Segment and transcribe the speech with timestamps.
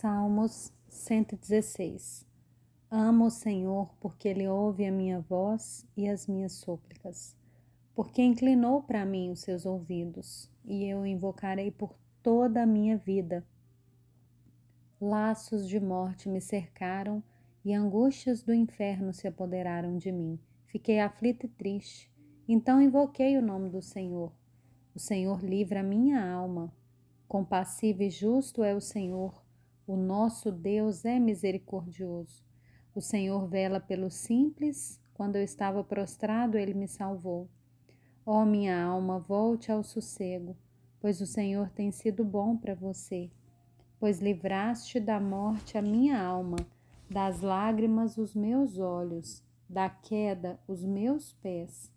[0.00, 2.26] Salmos 116
[2.90, 7.36] Amo o Senhor porque Ele ouve a minha voz e as minhas súplicas,
[7.94, 13.46] porque inclinou para mim os seus ouvidos, e eu invocarei por toda a minha vida.
[14.98, 17.22] Laços de morte me cercaram
[17.62, 20.40] e angústias do inferno se apoderaram de mim.
[20.64, 22.10] Fiquei aflita e triste.
[22.48, 24.32] Então invoquei o nome do Senhor.
[24.94, 26.72] O Senhor livra a minha alma.
[27.28, 29.39] Compassivo e justo é o Senhor
[29.90, 32.44] o nosso Deus é misericordioso.
[32.94, 35.00] O Senhor vela pelos simples.
[35.12, 37.48] Quando eu estava prostrado, ele me salvou.
[38.24, 40.56] Ó oh, minha alma, volte ao sossego,
[41.00, 43.32] pois o Senhor tem sido bom para você.
[43.98, 46.58] Pois livraste da morte a minha alma,
[47.10, 51.90] das lágrimas os meus olhos, da queda os meus pés.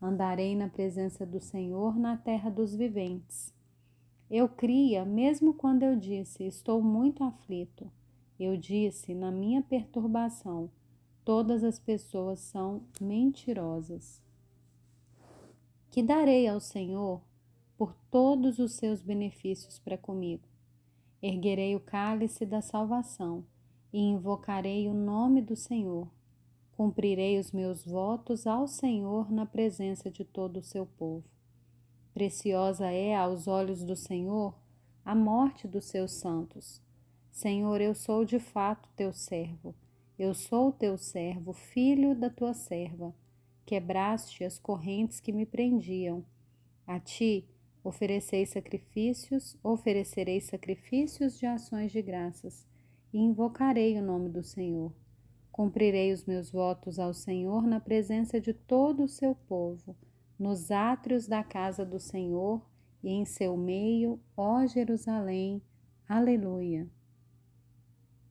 [0.00, 3.52] Andarei na presença do Senhor na terra dos viventes.
[4.30, 7.90] Eu cria, mesmo quando eu disse, estou muito aflito.
[8.38, 10.70] Eu disse, na minha perturbação,
[11.24, 14.22] todas as pessoas são mentirosas.
[15.90, 17.20] Que darei ao Senhor
[17.76, 20.44] por todos os seus benefícios para comigo?
[21.20, 23.44] Erguerei o cálice da salvação
[23.92, 26.06] e invocarei o nome do Senhor.
[26.76, 31.24] Cumprirei os meus votos ao Senhor na presença de todo o seu povo.
[32.12, 34.52] Preciosa é aos olhos do Senhor
[35.04, 36.82] a morte dos seus santos.
[37.30, 39.74] Senhor, eu sou de fato teu servo.
[40.18, 43.14] Eu sou teu servo, filho da tua serva.
[43.64, 46.24] Quebraste as correntes que me prendiam.
[46.84, 47.48] A ti
[47.82, 52.66] oferecei sacrifícios, oferecerei sacrifícios de ações de graças
[53.12, 54.92] e invocarei o nome do Senhor.
[55.52, 59.96] Cumprirei os meus votos ao Senhor na presença de todo o seu povo
[60.40, 62.66] nos átrios da casa do Senhor
[63.04, 65.62] e em seu meio, ó Jerusalém.
[66.08, 66.88] Aleluia.